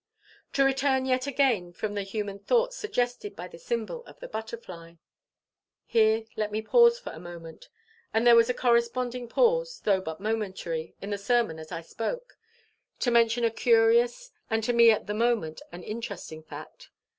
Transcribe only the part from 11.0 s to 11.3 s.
in the